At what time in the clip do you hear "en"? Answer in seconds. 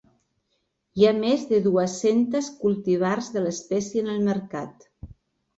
4.07-4.11